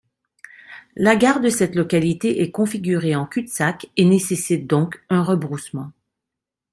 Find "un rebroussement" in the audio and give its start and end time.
5.09-5.91